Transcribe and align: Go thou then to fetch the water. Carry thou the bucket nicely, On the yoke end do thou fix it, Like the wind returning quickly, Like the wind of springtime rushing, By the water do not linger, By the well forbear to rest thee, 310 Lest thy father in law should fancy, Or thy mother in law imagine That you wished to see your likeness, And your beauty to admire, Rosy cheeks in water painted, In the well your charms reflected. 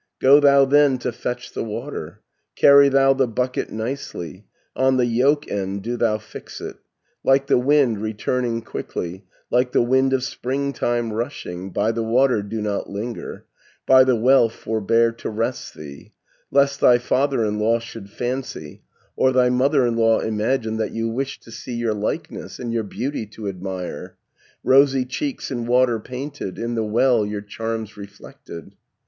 Go 0.19 0.39
thou 0.39 0.65
then 0.65 0.97
to 0.97 1.11
fetch 1.11 1.53
the 1.53 1.63
water. 1.63 2.21
Carry 2.55 2.89
thou 2.89 3.13
the 3.13 3.27
bucket 3.27 3.69
nicely, 3.71 4.47
On 4.75 4.97
the 4.97 5.05
yoke 5.05 5.47
end 5.47 5.83
do 5.83 5.95
thou 5.95 6.17
fix 6.17 6.59
it, 6.59 6.77
Like 7.23 7.45
the 7.45 7.59
wind 7.59 8.01
returning 8.01 8.63
quickly, 8.63 9.25
Like 9.51 9.73
the 9.73 9.83
wind 9.83 10.11
of 10.13 10.23
springtime 10.23 11.13
rushing, 11.13 11.69
By 11.71 11.91
the 11.91 12.01
water 12.01 12.41
do 12.41 12.63
not 12.63 12.89
linger, 12.89 13.45
By 13.85 14.03
the 14.03 14.15
well 14.15 14.49
forbear 14.49 15.11
to 15.11 15.29
rest 15.29 15.75
thee, 15.75 16.13
310 16.49 16.59
Lest 16.59 16.79
thy 16.81 16.97
father 16.97 17.45
in 17.45 17.59
law 17.59 17.77
should 17.77 18.09
fancy, 18.09 18.81
Or 19.15 19.31
thy 19.31 19.51
mother 19.51 19.85
in 19.85 19.97
law 19.97 20.19
imagine 20.19 20.77
That 20.77 20.93
you 20.95 21.09
wished 21.09 21.43
to 21.43 21.51
see 21.51 21.75
your 21.75 21.93
likeness, 21.93 22.57
And 22.57 22.73
your 22.73 22.83
beauty 22.85 23.27
to 23.27 23.47
admire, 23.47 24.15
Rosy 24.63 25.05
cheeks 25.05 25.51
in 25.51 25.67
water 25.67 25.99
painted, 25.99 26.57
In 26.57 26.73
the 26.73 26.83
well 26.83 27.23
your 27.23 27.41
charms 27.41 27.97
reflected. 27.97 28.73